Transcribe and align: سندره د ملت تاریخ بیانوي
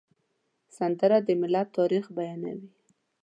سندره 0.77 1.17
د 1.27 1.29
ملت 1.41 1.67
تاریخ 1.77 2.05
بیانوي 2.17 2.69